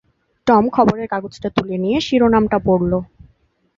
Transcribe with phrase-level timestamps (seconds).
[0.47, 2.93] Tom খবরের কাগজটা তুলে নিয়ে শিরনামটা পড়ল।